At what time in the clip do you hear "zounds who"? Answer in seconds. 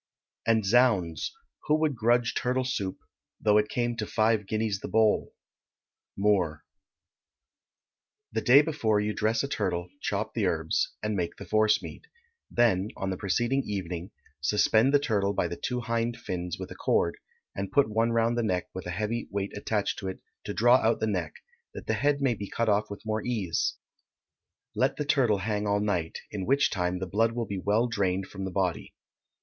0.65-1.75